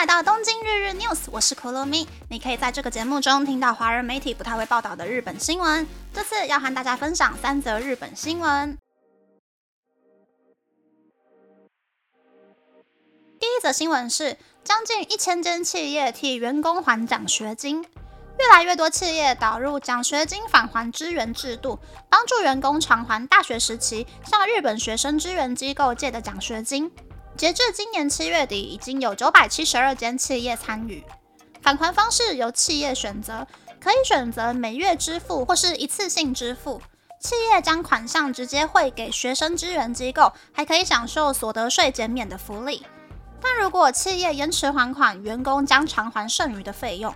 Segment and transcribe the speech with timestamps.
[0.00, 2.08] 来到东京日日 news，我是可乐咪。
[2.30, 5.86] 你可以在这个节目中听到华人媒体不太会报道的日本新闻。
[6.14, 8.78] 这次要和大家分享三则日本新闻。
[13.38, 17.84] 第一则新闻是，将近一千间企业替员工还奖学金。
[18.38, 21.78] 越来越多企业导入奖学金返还支援制度，
[22.08, 26.90] 帮助员工偿还大学时期向日本学生支援机构借的奖学金。
[27.40, 31.02] 截至今年七月底，已经有九百七十二间企业参与。
[31.62, 33.46] 返还方式由企业选择，
[33.80, 36.82] 可以选择每月支付或是一次性支付。
[37.18, 42.84] 企业将款项直接汇给学生支援机构，还可以享受所得税减免的福利。
[43.40, 47.14] 但如果企业延迟还款，员工将偿还剩余的费用。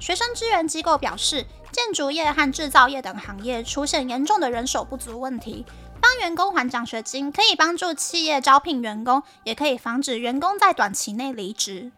[0.00, 5.66] 学生支援机构表示，建筑业和制造业等行业出现严重的人手不足问题。
[6.08, 11.92] 帮员工还奖学金，可以帮助企业招聘员工，也可以防止员工在短期内离职。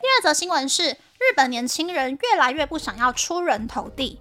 [0.00, 4.20] 第二则新闻是，日本年轻人越来越不想要出人头地。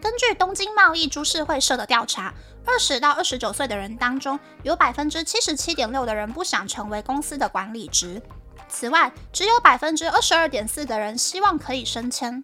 [0.00, 2.34] 根据东京贸易株式会社的调查，
[2.66, 8.20] 二十到二十九岁的人当中，有百分之七十七点六的人不想成为公司的管理职。
[8.68, 12.42] 此外，只有百分之二十二点四的人希望可以升迁。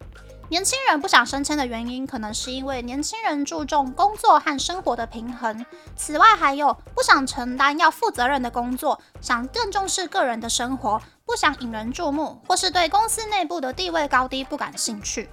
[0.52, 5.64] 年轻人不想升迁的原因，可能是因为年轻人注重工作和生活的平衡。
[5.96, 15.30] 此外，还有不想承担要负责任的工作，想更重视个人的生活，不想引人注目，或是对公司内部的地位高低不感兴趣。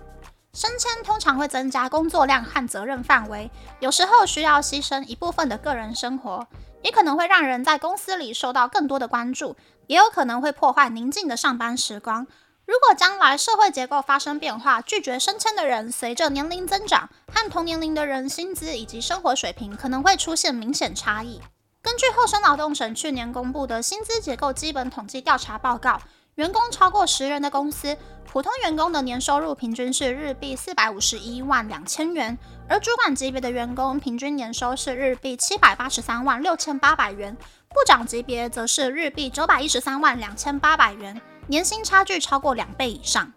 [0.53, 6.47] 升迁通常会增加工作量和责任范围，有时候需要牺牲一部分的个人生活，
[6.81, 12.25] 也可能会让人在公司里受到更多的关注，也有可能会破坏宁静的上班时光。
[12.69, 21.41] 如果将来社会结构发生变化，拒绝升迁的人随着年龄增长，和同年龄的人薪资以及生活水平可能会出现明显差异。
[21.81, 25.99] 根据厚生劳动省去年公布的薪资结构基本统计调查报告，
[26.35, 27.97] 员工超过十人的公司，
[28.31, 32.37] 普通员工的年收入平均是日币四百五十一万两千元，
[32.67, 37.35] 而主管级别的员工平均年收是日币七百八十三万六千八百元，
[37.69, 41.19] 部长级别则是日币九百一十三万两千八百元。
[41.49, 43.33] 年薪差距超过两倍以上，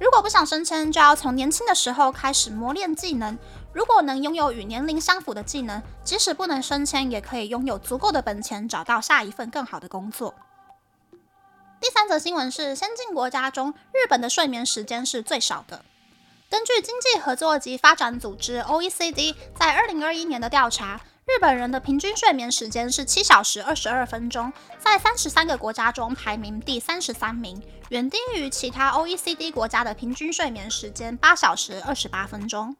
[0.00, 3.38] 如果不想升迁，就要从年轻的时候开始磨练技能。
[3.72, 10.34] 如果能拥有与年龄相符的技能，即使不能升迁，也可以拥有足够的本钱，找到下一份更好的工作。
[11.80, 15.84] 第三则新闻是，先进国家中，日本的睡眠时间是最少的。
[16.50, 21.00] 根据经济合作及发展组织 （OECD） 在二零二一年的调查。
[21.24, 32.76] 日本人的平均睡眠时间是七小时二十二分钟，在三十三个国家中排名第三十三名，远低于其他 OECD 国家的平均睡眠时间八小时二十八分钟。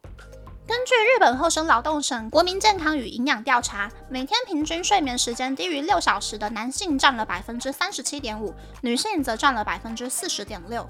[0.67, 10.89] 根据日本厚生劳动省国民健康与营养调查，每天平均睡眠时间低于六小时的男性占了百分之三十七点五，女性则占了百分之四十点六。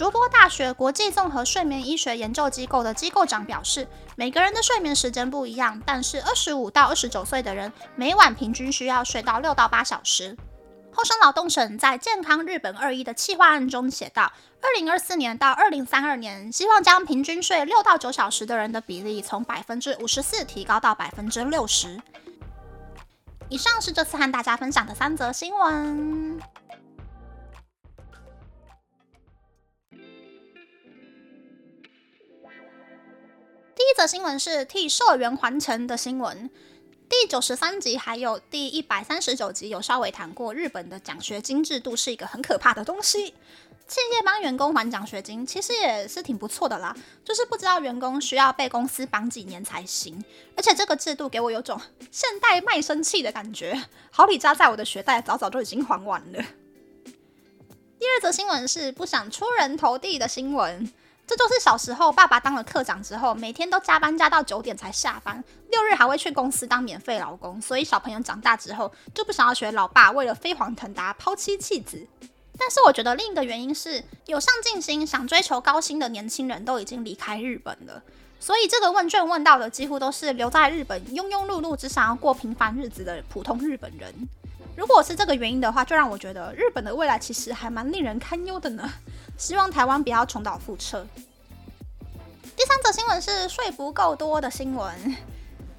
[0.00, 10.34] 竹波大学国际综合睡眠医学研究机构的机构长表示，每个人的睡眠时间不一样，但是二十五到二十九岁的人每晚平均需要睡到六到八小时。
[10.90, 22.00] 厚生劳动省在健康日本二一的企划案中写道，二零二四年到二零三二年，希望将平均睡六到九小时的人的比例从百分之五十四提高到百分之六十。
[23.50, 26.40] 以上是这次和大家分享的三则新闻。
[33.90, 36.48] 一则新闻是替社员还钱的新闻。
[37.08, 43.34] 第九十三集还有第一百三十九集有稍微谈过，日本的奖学金制度是一个很可怕的东西。
[43.88, 46.96] 企业帮员工还奖学金，其实也是挺不错的啦。
[47.24, 50.24] 就是不知道员工需要被公司绑几年才行。
[50.56, 51.80] 而且这个制度给我有种
[52.12, 53.88] 现代卖身契的感觉。
[54.12, 56.44] 好李家在我的学贷早早就已经还完了。
[57.98, 60.92] 第二则新闻是不想出人头地的新闻。
[61.30, 67.62] 这就是小时候爸爸当了科长之后，每天都加班加到九点才下班，六日还会去公司当免费劳工。
[67.62, 72.04] 所以小朋友长大之后就不想要学老爸为了飞黄腾达抛妻弃子。
[72.58, 78.02] 但是我觉得另一个原因是，有上进心、想追求高薪的年轻人都已经离开日本了。
[78.40, 84.12] 所以这个问卷问到的几乎都是留在日本庸庸碌碌只想要过平凡日子的普通日本人。
[84.76, 88.90] 如果是这个原因的话，就让我觉得日本的未来其实还蛮令人堪忧的呢。
[89.38, 91.06] 希望台湾不要重蹈覆辙。
[92.70, 94.94] 三则新闻是睡不够多的新闻。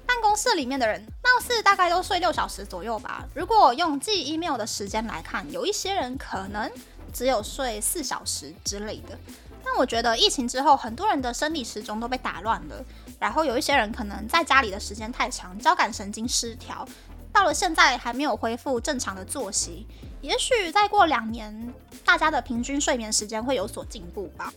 [0.04, 3.26] 办公室里面的人貌似大概都睡六小时左右吧。
[3.34, 6.70] 如果用寄 email 的时间来看，有一些人可能
[7.10, 9.18] 只有睡四小时之类的。
[9.64, 12.84] 但我觉得疫情之后，很多人的生理时钟都被打乱了。
[13.18, 16.86] 然后有一些人可能在家里的时间太长，交感神经失调。
[17.32, 19.86] 到了现在还没有恢复正常的作息。
[20.20, 21.72] 也许再过两年，
[22.04, 24.52] 大家的平均睡眠时间会有所进步吧。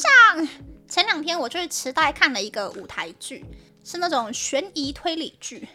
[0.00, 0.48] 像，
[0.88, 3.44] 前两天我去池袋看了一个舞台剧，
[3.84, 5.68] 是那种悬疑推理剧。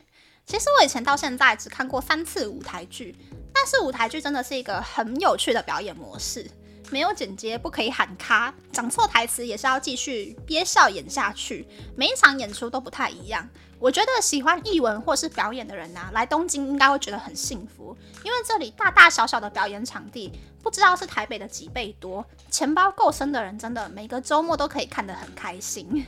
[0.48, 3.16] 其实我以前到现在只看过三次舞台剧，
[3.54, 6.50] 但是舞台剧真的是一个很有趣的表演模式。
[6.92, 11.68] 没有剪接，不可以喊卡，讲错台词也是要继续憋笑演下去。
[11.96, 13.48] 每一场演出都不太一样。
[13.78, 20.32] 我觉得喜欢译文或是表演的人呐，来东京应该会觉得很幸福，因为这里大大小小的表演场地，
[20.64, 22.26] 不知道是台北的几倍多。
[22.50, 26.06] 钱包够深的人，真的每个周末都可以看得很开心。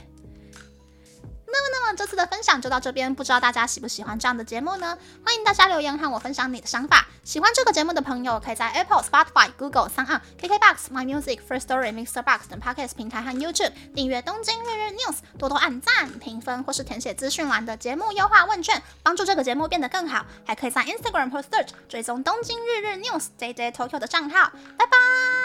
[1.50, 4.98] 那么，那么这次的分享就到这边，不知道大家喜不喜欢这样的节目呢？
[5.26, 7.08] 欢迎大家留言和我分享你的想法。
[7.24, 20.26] 喜欢这个节目的朋友，可以在 Apple、Spotify、Google、s o n KKBox、My Music、First Story、Mixer Box 等 Podcast 平台和 YouTube 订阅《东京日日 News》，多多按赞、评分或是填写资讯栏的节目优化问卷，帮助这个节目变得更好。
[20.46, 24.52] 还可以在 Instagram 或 Search 追踪《东京日日 News》JJ Tokyo 的账号。
[24.78, 25.37] 拜拜。